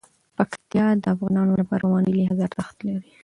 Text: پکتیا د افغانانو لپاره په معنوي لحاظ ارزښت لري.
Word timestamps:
پکتیا 0.37 0.85
د 1.03 1.05
افغانانو 1.13 1.53
لپاره 1.61 1.81
په 1.83 1.89
معنوي 1.93 2.13
لحاظ 2.19 2.39
ارزښت 2.47 2.77
لري. 2.87 3.11